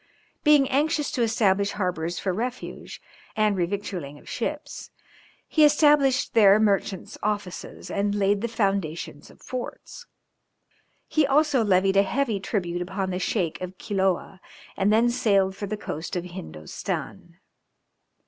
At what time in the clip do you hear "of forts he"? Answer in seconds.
9.29-11.27